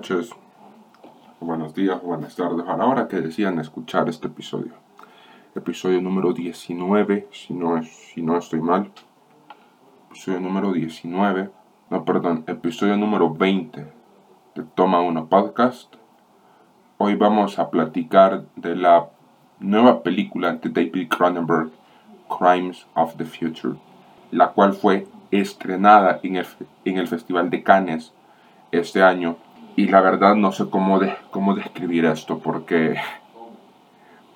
noches, 0.00 0.30
buenos 1.40 1.74
días, 1.74 2.02
buenas 2.02 2.34
tardes, 2.34 2.66
a 2.66 2.74
la 2.74 2.86
hora 2.86 3.06
que 3.06 3.20
decían 3.20 3.58
escuchar 3.58 4.08
este 4.08 4.28
episodio. 4.28 4.72
Episodio 5.54 6.00
número 6.00 6.32
19, 6.32 7.28
si 7.30 7.52
no, 7.52 7.82
si 7.82 8.22
no 8.22 8.38
estoy 8.38 8.62
mal. 8.62 8.90
Episodio 10.08 10.40
número 10.40 10.72
19, 10.72 11.50
no, 11.90 12.04
perdón, 12.06 12.44
episodio 12.46 12.96
número 12.96 13.34
20 13.34 13.92
de 14.54 14.62
Toma 14.74 15.02
1 15.02 15.28
Podcast. 15.28 15.94
Hoy 16.96 17.16
vamos 17.16 17.58
a 17.58 17.68
platicar 17.68 18.46
de 18.56 18.76
la 18.76 19.10
nueva 19.58 20.02
película 20.02 20.54
de 20.54 20.70
David 20.70 21.08
Cronenberg, 21.10 21.72
Crimes 22.38 22.86
of 22.94 23.16
the 23.16 23.26
Future, 23.26 23.74
la 24.30 24.52
cual 24.52 24.72
fue 24.72 25.06
estrenada 25.30 26.20
en 26.22 26.36
el, 26.36 26.46
en 26.86 26.96
el 26.96 27.06
Festival 27.06 27.50
de 27.50 27.62
Cannes 27.62 28.14
este 28.72 29.02
año 29.02 29.36
y 29.76 29.88
la 29.88 30.00
verdad 30.00 30.34
no 30.34 30.52
sé 30.52 30.68
cómo, 30.68 31.00
cómo 31.30 31.54
describir 31.54 32.04
esto 32.04 32.38
porque, 32.38 32.96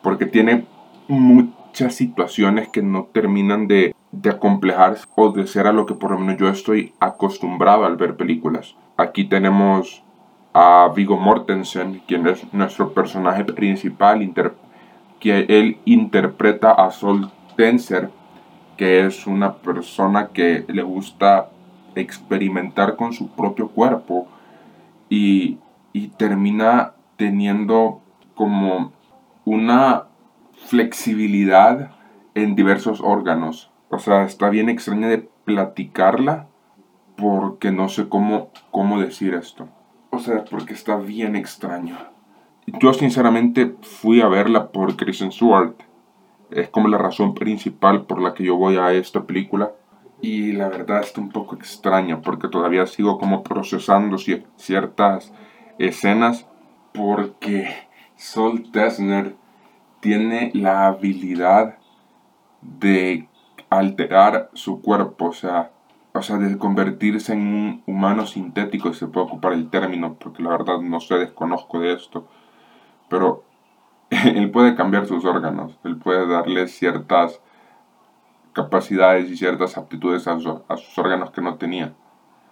porque 0.03 0.27
tiene 0.27 0.67
muchas 1.09 1.95
situaciones 1.95 2.69
que 2.69 2.83
no 2.83 3.09
terminan 3.13 3.67
de, 3.67 3.95
de 4.13 4.31
acomplejarse 4.31 5.07
o 5.17 5.33
de 5.33 5.47
ser 5.47 5.67
a 5.67 5.73
lo 5.73 5.87
que 5.87 5.95
por 5.95 6.13
lo 6.13 6.19
menos 6.19 6.39
yo 6.39 6.49
estoy 6.49 6.95
acostumbrado 7.01 7.85
al 7.85 7.97
ver 7.97 8.17
películas. 8.17 8.77
Aquí 8.97 9.25
tenemos 9.25 10.05
a 10.53 10.91
Vigo 10.95 11.17
Mortensen, 11.17 12.01
quien 12.07 12.27
es 12.29 12.53
nuestro 12.53 12.95
personaje 12.95 13.45
principal, 13.45 14.33
que 15.19 15.47
él 15.49 15.79
interpreta 15.85 16.71
a 16.71 16.93
Sol 16.93 17.31
Tenser, 17.57 18.11
que 18.77 19.05
es 19.05 19.27
una 19.27 19.55
persona 19.55 20.29
que 20.29 20.65
le 20.69 20.83
gusta 20.83 21.49
experimentar 21.97 22.97
con 22.97 23.13
su 23.13 23.29
propio 23.29 23.69
cuerpo 23.69 24.29
y, 25.09 25.59
termina 26.17 26.95
teniendo 27.17 28.01
como 28.35 28.93
una 29.45 30.05
flexibilidad 30.67 31.91
en 32.35 32.55
diversos 32.55 33.01
órganos. 33.01 33.71
O 33.91 33.99
sea, 33.99 34.25
está 34.25 34.49
bien 34.49 34.69
extraña 34.69 35.09
de 35.09 35.29
platicarla 35.45 36.49
porque 37.17 37.71
no 37.71 37.89
sé 37.89 38.09
cómo, 38.09 38.51
cómo 38.71 39.01
decir 39.01 39.35
esto. 39.35 39.69
O 40.11 40.19
sea, 40.19 40.45
porque 40.45 40.75
está 40.75 40.97
bien 40.97 41.37
extraño. 41.37 41.97
Yo 42.67 42.93
sinceramente 42.95 43.75
fui 43.83 44.21
a 44.21 44.29
verla 44.29 44.73
por 44.73 44.97
Kristen 44.97 45.31
Stewart. 45.31 45.75
Es 46.51 46.69
como 46.71 46.89
la 46.89 46.99
razón 46.99 47.35
principal 47.35 48.05
por 48.07 48.21
la 48.21 48.35
que 48.35 48.45
yo 48.45 48.57
voy 48.57 48.77
a 48.77 48.93
esta 48.93 49.25
película 49.25 49.73
y 50.25 50.53
la 50.53 50.71
verdad 50.71 51.03
está 51.03 51.21
un 51.21 51.29
poco 51.29 51.55
extraña 51.55 52.23
porque 52.23 52.49
todavía 52.49 52.87
sigo 52.87 53.19
como 53.19 53.43
procesando 53.43 54.17
ciertas 54.57 55.35
escenas 55.79 56.47
porque 56.95 57.69
Sol 58.17 58.73
Tesner 58.73 59.37
tiene 60.01 60.51
la 60.55 60.87
habilidad 60.87 61.77
de 62.63 63.29
alterar 63.69 64.49
su 64.55 64.81
cuerpo, 64.81 65.27
o 65.27 65.33
sea, 65.35 65.73
o 66.15 66.23
sea, 66.23 66.39
de 66.39 66.57
convertirse 66.57 67.35
en 67.35 67.41
un 67.41 67.83
humano 67.87 68.27
sintético, 68.27 68.95
si 68.95 69.01
se 69.01 69.09
puede 69.09 69.27
ocupar 69.27 69.53
el 69.53 69.69
término, 69.69 70.15
porque 70.15 70.43
la 70.43 70.51
verdad 70.51 70.81
no 70.81 71.01
sé, 71.01 71.17
desconozco 71.17 71.81
de 71.81 71.93
esto, 71.93 72.27
pero 73.11 73.45
él 74.09 74.51
puede 74.51 74.75
cambiar 74.75 75.05
sus 75.05 75.23
órganos, 75.27 75.79
él 75.85 75.99
puede 75.99 76.27
darle 76.27 76.67
ciertas 76.67 77.43
capacidades 78.55 79.31
y 79.31 79.37
ciertas 79.37 79.77
aptitudes 79.77 80.27
a, 80.27 80.39
sus 80.39 80.99
órganos 80.99 81.31
que 81.31 81.43
no 81.43 81.57
tenía. 81.57 81.93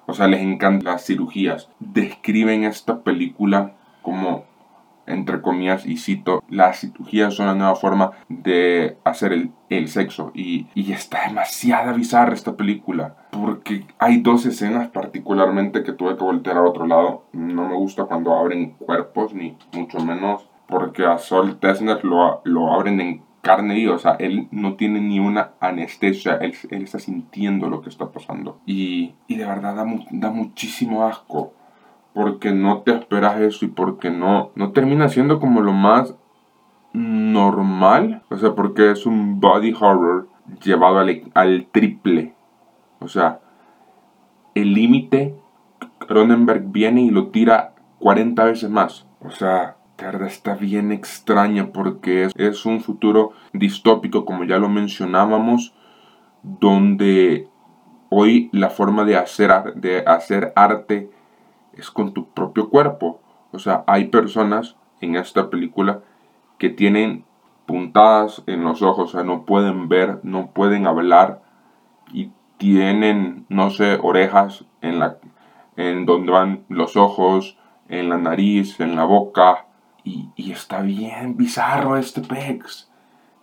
O 0.07 0.13
sea, 0.13 0.27
les 0.27 0.43
encantan 0.43 0.93
las 0.93 1.07
cirugías. 1.07 1.71
Describen 1.79 2.65
esta 2.65 3.03
película 3.03 3.77
como, 4.03 4.45
entre 5.07 5.41
comillas, 5.41 5.87
y 5.87 5.97
cito, 5.97 6.43
las 6.51 6.81
cirugías 6.81 7.35
son 7.35 7.47
la 7.47 7.55
nueva 7.55 7.77
forma 7.77 8.11
de 8.29 8.99
hacer 9.05 9.33
el, 9.33 9.53
el 9.71 9.89
sexo. 9.89 10.33
Y, 10.35 10.67
y, 10.75 10.93
está 10.93 11.29
demasiada 11.29 11.93
bizarra 11.93 12.35
esta 12.35 12.57
película. 12.57 13.17
Porque 13.31 13.87
hay 13.99 14.21
dos 14.21 14.45
escenas 14.45 14.89
particularmente 14.89 15.85
que 15.85 15.93
tuve 15.93 16.17
que 16.17 16.25
voltear 16.25 16.57
a 16.57 16.63
otro 16.63 16.87
lado. 16.87 17.25
No 17.33 17.69
me 17.69 17.77
gusta 17.77 18.05
cuando 18.05 18.35
abren 18.35 18.73
cuerpos, 18.73 19.33
ni 19.33 19.57
mucho 19.73 20.01
menos 20.01 20.49
porque 20.73 21.05
a 21.05 21.19
Sol 21.19 21.59
Tesner 21.59 22.03
lo, 22.03 22.41
lo 22.45 22.73
abren 22.73 23.01
en 23.01 23.23
carne 23.43 23.79
y, 23.79 23.89
o 23.89 23.99
sea, 23.99 24.13
él 24.13 24.49
no 24.51 24.77
tiene 24.77 25.01
ni 25.01 25.21
una 25.21 25.51
anestesia, 25.61 26.37
él, 26.37 26.55
está 26.71 26.99
sintiendo 26.99 27.69
lo 27.69 27.83
que 27.83 27.91
está 27.91 28.11
pasando. 28.11 28.59
Y, 28.65 29.15
y 29.27 29.37
de 29.37 29.45
verdad 29.45 29.75
da, 29.75 29.85
da, 30.11 30.31
muchísimo 30.31 31.05
asco, 31.05 31.53
porque 32.15 32.53
no 32.53 32.79
te 32.79 32.93
esperas 32.93 33.41
eso 33.41 33.65
y 33.65 33.69
porque 33.69 34.11
no, 34.11 34.53
no 34.55 34.71
termina 34.73 35.09
siendo 35.09 35.41
como 35.41 35.61
lo 35.61 35.73
más 35.73 36.15
normal, 36.93 38.23
o 38.31 38.37
sea, 38.37 38.55
porque 38.55 38.93
es 38.93 39.07
un 39.07 39.41
body 39.41 39.75
horror 39.79 40.29
llevado 40.63 40.99
al, 40.99 41.23
al 41.35 41.67
triple. 41.73 42.35
O 43.01 43.09
sea, 43.09 43.41
el 44.55 44.73
límite, 44.73 45.35
Cronenberg 45.99 46.71
viene 46.71 47.03
y 47.03 47.11
lo 47.11 47.29
tira 47.29 47.75
40 47.99 48.45
veces 48.45 48.71
más. 48.71 49.07
O 49.21 49.31
sea, 49.31 49.77
verdad 50.07 50.29
está 50.29 50.55
bien 50.55 50.93
extraña 50.93 51.73
porque 51.73 52.29
es, 52.35 52.67
un 52.67 52.81
futuro 52.81 53.33
distópico, 53.53 54.25
como 54.25 54.45
ya 54.45 54.59
lo 54.59 54.69
mencionábamos, 54.69 55.75
donde 56.43 57.49
hoy 58.11 58.49
la 58.53 58.71
forma 58.71 59.05
de 59.05 59.17
hacer, 59.17 59.75
de 59.75 60.05
hacer 60.07 60.53
arte 60.57 61.11
es 61.75 61.91
con 61.91 62.13
tu 62.13 62.31
propio 62.31 62.69
cuerpo. 62.71 63.21
O 63.53 63.59
sea, 63.59 63.85
hay 63.87 64.07
personas 64.07 64.77
en 65.01 65.17
esta 65.17 65.51
película 65.51 66.01
que 66.59 66.71
tienen 66.71 67.25
puntadas 67.67 68.43
en 68.47 68.65
los 68.65 68.83
ojos, 68.83 69.11
o 69.11 69.13
sea, 69.13 69.25
no 69.25 69.45
pueden 69.45 69.89
ver, 69.89 70.21
no 70.23 70.51
pueden 70.51 70.87
hablar 70.87 71.43
y 72.13 72.31
tienen, 72.57 73.47
no 73.49 73.71
sé, 73.71 73.99
orejas 74.01 74.65
en 74.81 74.99
la 74.99 75.19
en 75.77 76.05
donde 76.07 76.33
van 76.33 76.65
los 76.69 76.97
ojos, 76.97 77.57
en 77.89 78.09
la 78.09 78.19
nariz, 78.19 78.79
en 78.81 78.95
la 78.97 79.05
boca, 79.05 79.67
y, 80.05 80.31
está 80.53 80.81
bien 80.83 81.37
bizarro 81.37 81.97
este 81.97 82.21
Pex. 82.21 82.91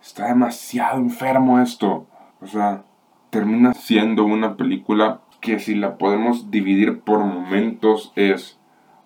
Está 0.00 0.28
demasiado 0.28 0.98
enfermo 0.98 1.60
esto. 1.60 2.06
O 2.40 2.46
sea, 2.46 2.84
termina 3.30 3.74
siendo 3.74 4.24
una 4.24 4.56
película 4.56 5.20
que 5.40 5.58
si 5.58 5.74
la 5.74 5.96
podemos 5.96 6.50
dividir 6.50 7.00
por 7.00 7.20
momentos 7.20 8.12
es 8.14 8.58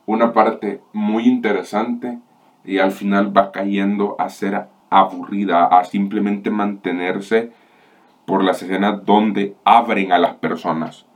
una 0.07 0.33
parte 0.33 0.83
muy 0.93 1.27
interesante 1.27 2.19
y 2.65 2.79
al 2.79 2.93
final 2.93 3.37
va 3.37 3.53
cayendo 3.53 4.17
a 4.19 4.29
ser 4.29 4.67
aburrida, 4.91 5.67
a 5.67 5.85
simplemente 5.85 6.51
mantenerse 6.51 7.53
por 8.27 8.43
las 8.43 8.63
escenas 8.63 9.05
donde 9.05 9.57
abren 9.65 10.13
a 10.13 10.19
las 10.19 10.35
personas. 10.37 11.07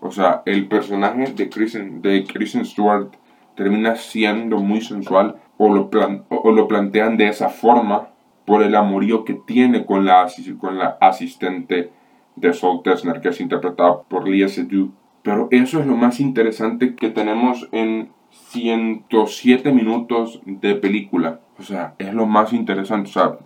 O 0.00 0.10
sea, 0.10 0.42
el 0.46 0.66
personaje 0.68 1.32
de 1.32 1.50
Kristen, 1.50 2.00
de 2.00 2.24
Kristen 2.24 2.64
Stewart 2.64 3.12
termina 3.54 3.96
siendo 3.96 4.58
muy 4.58 4.80
sensual 4.80 5.36
o 5.62 5.68
lo, 5.68 5.90
o 6.30 6.52
lo 6.52 6.68
plantean 6.68 7.18
de 7.18 7.28
esa 7.28 7.50
forma 7.50 8.08
por 8.46 8.62
el 8.62 8.74
amorío 8.74 9.26
que 9.26 9.34
tiene 9.34 9.84
con 9.84 10.06
la, 10.06 10.26
con 10.58 10.78
la 10.78 10.96
asistente 11.02 11.92
de 12.34 12.54
Saul 12.54 12.82
Tesner, 12.82 13.20
que 13.20 13.28
es 13.28 13.42
interpretada 13.42 14.00
por 14.08 14.26
Lia 14.26 14.48
Seydoux. 14.48 14.90
Pero 15.20 15.48
eso 15.50 15.78
es 15.78 15.86
lo 15.86 15.96
más 15.96 16.18
interesante 16.18 16.94
que 16.94 17.10
tenemos 17.10 17.68
en 17.72 18.08
107 18.30 19.70
minutos 19.72 20.40
de 20.46 20.76
película. 20.76 21.40
O 21.58 21.62
sea, 21.62 21.94
es 21.98 22.14
lo 22.14 22.24
más 22.24 22.54
interesante. 22.54 23.10
O 23.10 23.12
sea, 23.12 23.36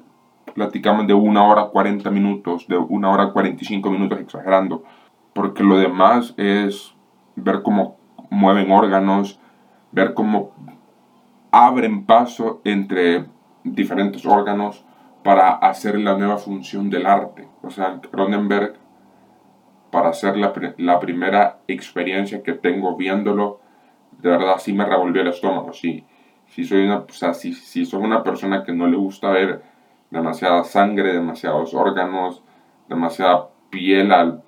platicamos 0.55 1.09
de 1.09 1.15
una 1.15 1.45
hora 1.45 1.65
40 1.65 2.09
minutos, 2.13 2.69
de 2.69 2.77
una 2.77 3.11
hora 3.11 3.33
45 3.33 3.91
minutos 3.91 4.21
exagerando. 4.21 4.85
Porque 5.33 5.65
lo 5.65 5.79
demás 5.79 6.33
es 6.37 6.95
ver 7.35 7.63
cómo 7.65 7.97
mueven 8.31 8.71
órganos, 8.71 9.41
ver 9.91 10.15
cómo 10.15 10.53
abren 11.55 12.05
paso 12.05 12.61
entre 12.65 13.27
diferentes 13.63 14.27
órganos 14.27 14.85
para 15.23 15.53
hacer 15.53 15.97
la 16.01 16.19
nueva 16.19 16.37
función 16.37 16.91
del 16.91 17.07
arte. 17.07 17.47
O 17.63 17.71
sea, 17.71 18.01
Cronenberg, 18.11 18.75
para 19.93 20.09
hacer 20.09 20.37
la, 20.37 20.53
la 20.79 20.99
primera 20.99 21.61
experiencia 21.69 22.43
que 22.43 22.55
tengo 22.55 22.97
viéndolo, 22.97 23.61
de 24.21 24.31
verdad 24.31 24.57
sí 24.59 24.73
me 24.73 24.85
revolvió 24.85 25.23
el 25.23 25.29
estómago. 25.29 25.73
Sí, 25.73 26.05
si 26.49 26.65
soy 26.65 26.87
una, 26.87 26.99
o 26.99 27.13
sea, 27.13 27.33
si, 27.35 27.53
si 27.55 27.87
soy 27.87 28.03
una 28.03 28.25
persona 28.25 28.65
que 28.65 28.73
no 28.73 28.89
le 28.89 28.97
gusta 28.97 29.31
ver 29.31 29.63
demasiada 30.11 30.65
sangre, 30.65 31.13
demasiados 31.13 31.73
órganos, 31.73 32.43
demasiada 32.89 33.51
piel 33.71 34.11
al, 34.11 34.43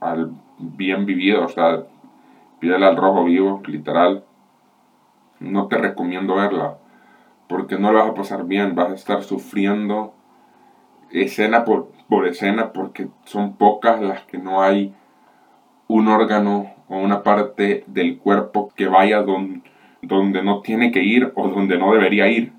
al 0.00 0.32
bien 0.58 1.04
vivido, 1.04 1.44
o 1.44 1.48
sea, 1.48 1.82
piel 2.60 2.82
al 2.82 2.96
rojo 2.96 3.24
vivo, 3.24 3.60
literal 3.66 4.24
no 5.40 5.66
te 5.66 5.78
recomiendo 5.78 6.36
verla, 6.36 6.78
porque 7.48 7.78
no 7.78 7.92
la 7.92 8.02
vas 8.02 8.10
a 8.10 8.14
pasar 8.14 8.44
bien, 8.44 8.74
vas 8.74 8.90
a 8.90 8.94
estar 8.94 9.22
sufriendo 9.22 10.14
escena 11.10 11.64
por, 11.64 11.90
por 12.08 12.26
escena, 12.26 12.72
porque 12.72 13.08
son 13.24 13.56
pocas 13.56 14.00
las 14.00 14.22
que 14.22 14.38
no 14.38 14.62
hay 14.62 14.94
un 15.88 16.06
órgano 16.06 16.72
o 16.88 16.98
una 16.98 17.22
parte 17.22 17.84
del 17.86 18.18
cuerpo 18.18 18.70
que 18.76 18.86
vaya 18.86 19.22
donde 19.22 20.42
no 20.42 20.60
tiene 20.60 20.92
que 20.92 21.02
ir 21.02 21.32
o 21.34 21.48
donde 21.48 21.78
no 21.78 21.92
debería 21.92 22.28
ir. 22.28 22.52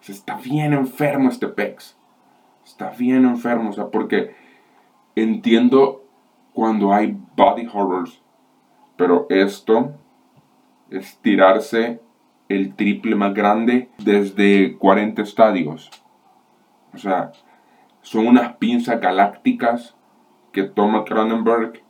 O 0.00 0.10
está 0.10 0.36
bien 0.36 0.72
enfermo 0.72 1.28
este 1.28 1.48
pex. 1.48 1.96
Está 2.64 2.90
bien 2.90 3.24
enfermo, 3.24 3.70
o 3.70 3.72
sea, 3.72 3.88
porque 3.88 4.34
entiendo 5.14 6.04
cuando 6.52 6.92
hay 6.92 7.18
body 7.36 7.68
horrors, 7.72 8.22
pero 8.96 9.26
esto 9.28 9.92
es 10.90 11.18
tirarse 11.18 12.00
el 12.54 12.74
triple 12.74 13.14
más 13.14 13.34
grande 13.34 13.88
desde 13.98 14.76
40 14.78 15.22
estadios. 15.22 15.90
O 16.94 16.98
sea, 16.98 17.32
son 18.02 18.26
unas 18.26 18.56
pinzas 18.56 19.00
galácticas 19.00 19.96
que 20.52 20.64
toma 20.64 21.04
Cronenberg 21.04 21.82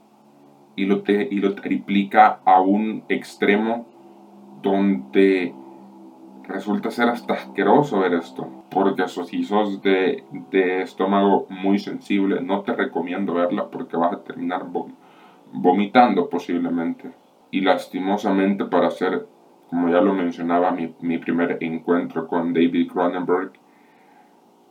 y 0.77 0.87
lo, 0.87 1.03
y 1.07 1.39
lo 1.41 1.55
triplica 1.55 2.41
a 2.45 2.61
un 2.61 3.05
extremo 3.09 3.87
donde 4.63 5.55
resulta 6.45 6.91
ser 6.91 7.09
hasta 7.09 7.35
asqueroso 7.35 8.01
ver 8.01 8.15
esto. 8.15 8.49
Porque 8.71 9.07
si 9.09 9.45
sos 9.45 9.83
de, 9.83 10.25
de 10.51 10.83
estómago 10.83 11.47
muy 11.51 11.79
sensible, 11.79 12.41
no 12.41 12.63
te 12.63 12.73
recomiendo 12.73 13.35
verla 13.35 13.69
porque 13.71 13.97
vas 13.97 14.15
a 14.15 14.23
terminar 14.23 14.67
vomitando 15.53 16.29
posiblemente. 16.29 17.13
Y 17.51 17.61
lastimosamente 17.61 18.65
para 18.65 18.89
hacer, 18.89 19.27
como 19.73 19.89
ya 19.89 20.03
lo 20.03 20.13
mencionaba, 20.13 20.71
mi, 20.71 20.95
mi 21.01 21.17
primer 21.17 21.57
encuentro 21.63 22.29
con 22.29 22.53
David 22.53 22.91
Cronenberg, 22.93 23.53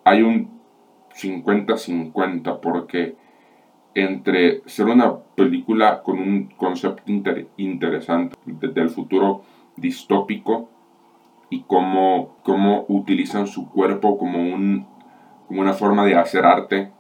hay 0.04 0.22
un 0.22 0.62
50-50 1.16 2.60
porque 2.60 3.16
entre 3.96 4.62
ser 4.68 4.86
una 4.86 5.18
película 5.36 6.04
con 6.04 6.20
un 6.20 6.50
concepto 6.56 7.12
interesante 7.58 8.38
del 8.46 8.92
futuro 8.92 9.42
distópico 9.76 10.70
y 11.50 11.64
cómo, 11.64 12.38
cómo 12.44 12.86
utilizan 12.88 13.48
su 13.48 13.72
cuerpo 13.72 14.20
como, 14.20 14.38
un, 14.38 14.86
como 15.48 15.62
una 15.62 15.74
forma 15.74 16.06
de 16.06 16.14
hacer 16.14 16.46
arte 16.46 16.92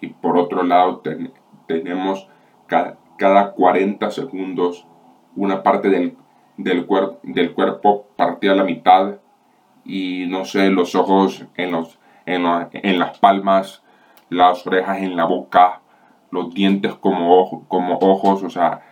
y 0.00 0.08
por 0.08 0.36
otro 0.36 0.64
lado 0.64 1.00
tenemos 1.68 2.28
cada, 2.66 2.98
cada 3.16 3.52
40 3.52 4.10
segundos 4.10 4.84
una 5.36 5.62
parte 5.62 5.90
del, 5.90 6.16
del, 6.56 6.86
del 7.22 7.52
cuerpo 7.54 8.08
partida 8.16 8.52
a 8.52 8.56
la 8.56 8.64
mitad 8.64 9.16
y 9.84 10.26
no 10.28 10.44
sé, 10.44 10.70
los 10.70 10.94
ojos 10.94 11.46
en, 11.56 11.72
los, 11.72 11.98
en, 12.26 12.44
en 12.72 12.98
las 12.98 13.18
palmas, 13.18 13.82
las 14.28 14.66
orejas 14.66 14.98
en 14.98 15.16
la 15.16 15.24
boca, 15.24 15.80
los 16.30 16.52
dientes 16.52 16.94
como, 16.94 17.66
como 17.68 17.98
ojos, 17.98 18.42
o 18.42 18.50
sea, 18.50 18.82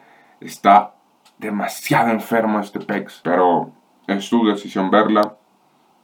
está 0.40 0.94
demasiado 1.38 2.10
enfermo 2.10 2.60
este 2.60 2.80
pex, 2.80 3.20
pero 3.24 3.72
es 4.06 4.28
tu 4.28 4.46
decisión 4.46 4.90
verla. 4.90 5.36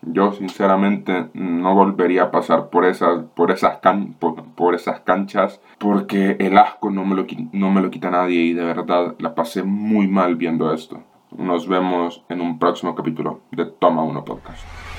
Yo 0.02 0.32
sinceramente 0.32 1.28
no 1.34 1.74
volvería 1.74 2.24
a 2.24 2.30
pasar 2.30 2.70
por 2.70 2.86
esas, 2.86 3.24
por 3.34 3.50
esas, 3.50 3.80
por, 4.56 4.74
esas 4.74 5.00
canchas 5.00 5.60
porque 5.78 6.36
el 6.40 6.56
asco 6.56 6.90
no 6.90 7.04
me, 7.04 7.14
lo, 7.14 7.26
no 7.52 7.70
me 7.70 7.82
lo 7.82 7.90
quita 7.90 8.10
nadie 8.10 8.40
y 8.40 8.54
de 8.54 8.64
verdad 8.64 9.14
la 9.18 9.34
pasé 9.34 9.62
muy 9.62 10.08
mal 10.08 10.36
viendo 10.36 10.72
esto. 10.72 11.02
Nos 11.36 11.68
vemos 11.68 12.24
en 12.28 12.40
un 12.40 12.58
próximo 12.58 12.94
capítulo 12.94 13.40
de 13.52 13.66
Toma 13.66 14.02
1 14.02 14.24
Podcast. 14.24 14.89